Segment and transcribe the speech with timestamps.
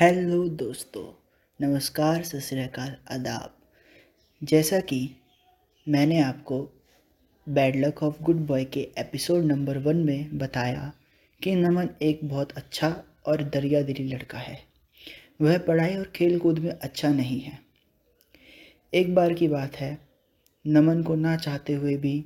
[0.00, 1.30] Hello दोस्तों,
[1.60, 3.56] नमस्कार, सत श्री अकाल, आदाब।
[4.46, 5.10] जैसा कि
[5.88, 6.68] मैंने आपको
[7.48, 10.92] bad luck of good boy के एपिसोड नंबर वन में बताया
[11.42, 14.62] कि नमन एक बहुत अच्छा और दरिया दिली लड़का है।
[15.40, 17.58] वह पढ़ाई और खेल कूद में अच्छा नहीं है।
[18.94, 20.08] एक बार की बात है,
[20.66, 22.24] नमन को ना चाहते हुए भी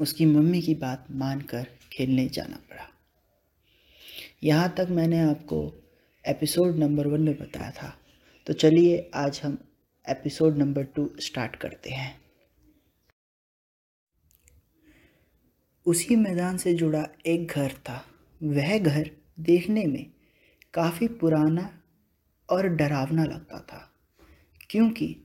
[0.00, 2.88] उसकी मम्मी की बात मानकर खेलने जाना पड़ा।
[4.44, 5.78] यहाँ तक मैंने आपको
[6.26, 7.98] एपिसोड नंबर वन में बताया था।
[8.46, 9.58] तो चलिए आज हम
[10.08, 12.20] एपिसोड नंबर टू स्टार्ट करते हैं।
[15.86, 18.04] उसी मैदान से जुड़ा एक घर था।
[18.42, 20.10] वह घर देखने में
[20.74, 21.82] काफ़ी पुराना
[22.50, 23.92] और डरावना लगता था,
[24.70, 25.16] क्योंकि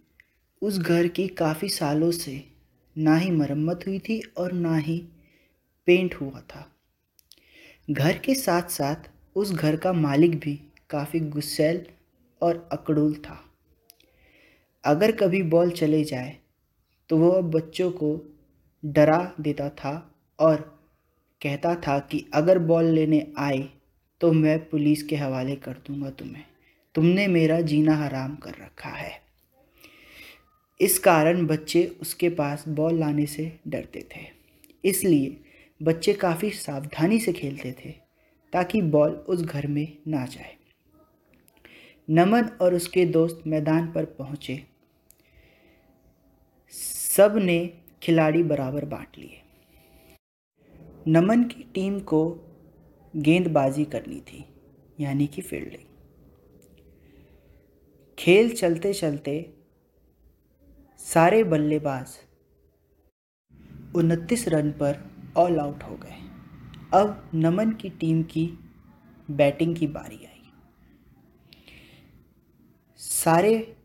[0.62, 2.44] उस घर की काफ़ी सालों से
[2.98, 4.98] ना ही मरम्मत हुई थी और ना ही
[5.86, 6.76] पेंट हुआ था।
[7.90, 11.86] घर के साथ साथ उस घर का मालिक भी काफ़ी गुस्सैल
[12.42, 13.40] और अकड़ूल था।
[14.84, 16.38] अगर कभी बॉल चले जाए
[17.10, 18.10] तो वह बच्चों को
[18.84, 19.94] डरा देता था
[20.40, 20.62] और
[21.42, 23.68] कहता था कि अगर बॉल लेने आए
[24.22, 26.44] तो मैं पुलिस के हवाले कर दूँगा तुम्हें।
[26.96, 29.12] तुमने मेरा जीना हराम कर रखा है।
[30.80, 34.26] इस कारण बच्चे उसके पास बॉल लाने से डरते थे।
[34.84, 35.38] इसलिए
[35.82, 37.92] बच्चे काफ़ी सावधानी से खेलते थे,
[38.54, 40.56] ताकि बॉल उस घर में ना जाए।
[42.08, 44.64] नमन और उसके दोस्त मैदान पर पहुँचे।
[47.16, 47.58] सबने
[48.04, 49.42] खिलाड़ी बराबर बांट लिए।
[51.08, 52.30] नमन की टीम को
[53.16, 54.44] गेंदबाजी करनी थी,
[55.00, 55.84] यानी कि फील्डिंग
[58.18, 59.54] खेल चलते चलते
[61.00, 62.18] सारे बल्लेबाज
[63.96, 65.04] उनतीस रन पर
[65.38, 66.16] ऑल आउट हो गए।
[66.94, 68.50] अब नमन की टीम की
[69.32, 70.37] बैटिंग की बारी आई।
[73.00, 73.78] सारे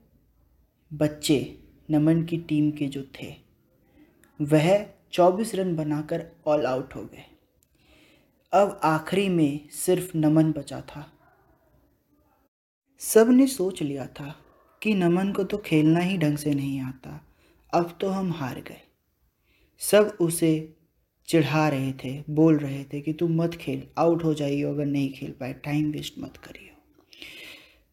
[0.93, 1.59] बच्चे
[1.91, 3.35] नमन की टीम के जो थे,
[4.41, 7.25] वह 24 रन बनाकर ऑल आउट हो गए।
[8.53, 11.13] अब आखिरी में सिर्फ़ नमन बचा था।
[13.01, 14.35] सबने सोच लिया था
[14.83, 17.21] कि नमन को तो खेलना ही ढंग से नहीं आता,
[17.75, 18.81] अब तो हम हार गए।
[19.81, 20.77] सब उसे
[21.29, 25.13] चिढ़ा रहे थे, बोल रहे थे कि तुम मत खेल आउट हो जाइए अगर नहीं
[25.13, 26.72] खेल पाए टाइम वेस्ट मत करिए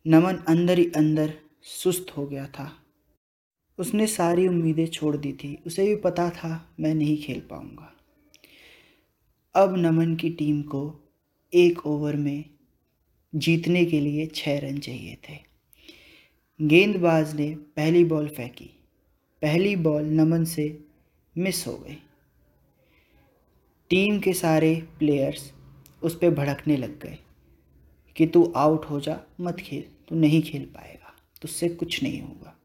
[0.07, 1.33] नमन अंदर ही अंदर
[1.63, 2.85] सुस्त हो गया था।
[3.77, 7.93] उसने सारी उम्मीदें छोड़ दी थी। उसे भी पता था, मैं नहीं खेल पाऊँगा।
[9.55, 10.99] अब नमन की टीम को
[11.53, 12.43] एक ओवर में
[13.35, 15.37] जीतने के लिए छः रन चाहिए थे।
[16.61, 18.69] गेंदबाज ने पहली बॉल फेंकी।
[19.41, 20.83] पहली बॉल नमन से
[21.37, 21.97] मिस हो गई।
[23.89, 25.53] टीम के सारे प्लेयर्स
[26.03, 27.17] उस पर भड़कने लग गए।
[28.19, 32.59] कि तू आउट हो जा, मत खेल, तू नहीं खेल पाएगा, तुझसे कुछ नहीं होगा।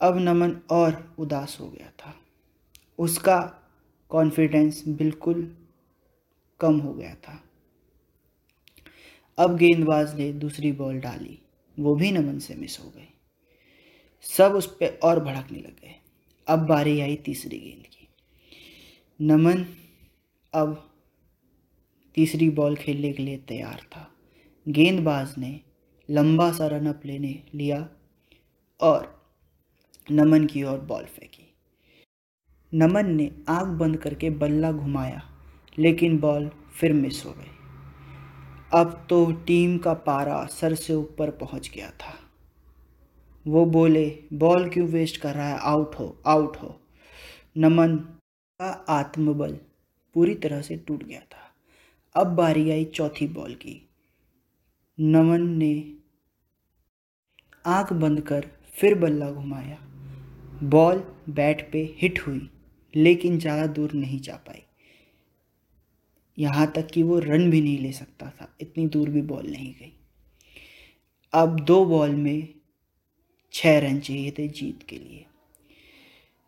[0.00, 2.14] अब नमन और उदास हो गया था।
[2.98, 3.38] उसका
[4.08, 5.56] कॉन्फिडेंस बिल्कुल
[6.60, 7.44] कम हो गया था।
[9.38, 11.38] अब गेंदबाज ने दूसरी बॉल डाली,
[11.78, 13.08] वो भी नमन से मिस हो गई।
[14.22, 15.94] सब उस पर और भड़कने लग गए।
[16.48, 18.08] अब बारी आई तीसरी गेंद की।
[19.20, 19.66] नमन
[20.54, 20.94] अब
[22.14, 24.08] तीसरी बॉल खेलने के लिए तैयार था।
[24.68, 25.60] गेंदबाज ने
[26.10, 27.88] लंबा सा रनअप लेने लिया
[28.80, 29.30] और
[30.10, 31.54] नमन की ओर बॉल फेंकी।
[32.74, 35.22] नमन ने आँख बंद करके बल्ला घुमाया,
[35.78, 37.50] लेकिन बॉल फिर मिस हो गई।
[38.72, 42.14] अब तो टीम का पारा सर से ऊपर पहुँच गया था।
[43.46, 45.58] वो बोले, बॉल क्यों वेस्ट कर रहा है?
[45.58, 46.80] आउट हो आउट हो।
[47.56, 49.58] नमन का आत्मबल
[50.14, 51.54] पूरी तरह से टूट गया था।
[52.14, 53.88] अब बारी आई चौथी बॉल की।
[54.98, 55.72] नमन ने
[57.66, 59.78] आँख बंद कर फिर बल्ला घुमाया।
[60.64, 62.48] बॉल बैट पे हिट हुई,
[62.94, 64.62] लेकिन ज़्यादा दूर नहीं जा पाई।
[66.38, 69.72] यहाँ तक कि वो रन भी नहीं ले सकता था, इतनी दूर भी बॉल नहीं
[69.74, 69.92] गई।
[71.32, 72.48] अब दो बॉल में
[73.54, 75.26] छः रन चाहिए थे जीत के लिए।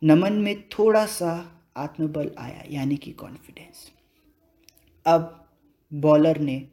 [0.03, 1.33] नमन में थोड़ा सा
[1.77, 3.91] आत्मबल आया, यानी कि कॉन्फिडेंस
[5.07, 5.47] अब
[5.93, 6.67] बॉलर ने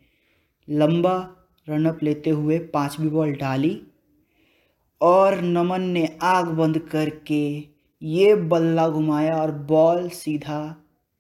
[0.68, 1.20] लंबा
[1.70, 3.82] रनअप लेते हुए पांचवी बॉल डाली
[5.02, 7.64] और नमन ने आग बंद करके
[8.04, 10.76] ये बल्ला घुमाया और बॉल सीधा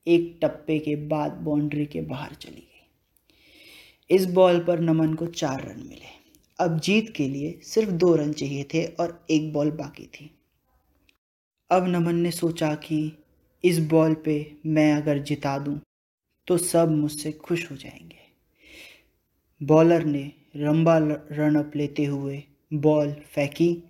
[0.07, 5.61] एक टप्पे के बाद बाउंड्री के बाहर चली गई। इस बॉल पर नमन को चार
[5.61, 6.21] रन मिले।
[6.59, 10.31] अब जीत के लिए सिर्फ़ दो रन चाहिए थे और एक बॉल बाकी थी।
[11.71, 13.23] अब नमन ने सोचा कि
[13.63, 15.81] इस बॉल पे मैं अगर जिता दूँ
[16.47, 18.20] तो सब मुझसे खुश हो जाएँगे।
[19.63, 20.97] बॉलर ने लंबा
[21.31, 22.43] रन अप लेते हुए
[22.73, 23.83] बॉल फेंकी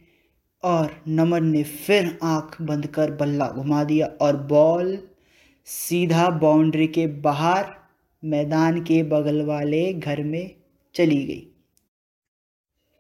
[0.64, 5.08] और नमन ने फिर आँख बंद कर बल्ला घुमा दिया और बॉल
[5.66, 7.66] सीधा बाउंड्री के बाहर
[8.24, 10.56] मैदान के बगल वाले घर में
[10.96, 11.48] चली गई।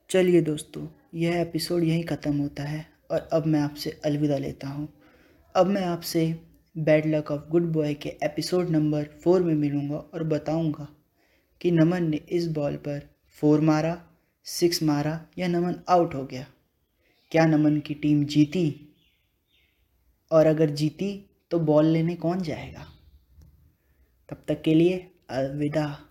[0.09, 4.87] चलिए दोस्तों, यह एपिसोड यहीं ख़त्म होता है और अब मैं आपसे अलविदा लेता हूँ।
[5.55, 6.39] अब मैं आपसे
[6.77, 10.87] bad luck of good boy के एपिसोड नंबर फोर में मिलूँगा और बताऊँगा
[11.61, 14.07] कि नमन ने इस बॉल पर फोर मारा,
[14.43, 16.45] सिक्स मारा या नमन आउट हो गया।
[17.31, 18.95] क्या नमन की टीम जीती?
[20.31, 22.85] और अगर जीती तो बॉल लेने कौन जाएगा?
[24.29, 26.10] तब तक के लिए अलविदा।